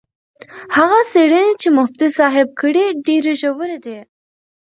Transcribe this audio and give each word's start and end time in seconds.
هغه 0.75 0.99
څېړنې 1.11 1.53
چې 1.61 1.67
مفتي 1.77 2.07
صاحب 2.17 2.47
کړي 2.59 2.85
ډېرې 3.07 3.33
ژورې 3.41 3.77
دي. 3.85 3.99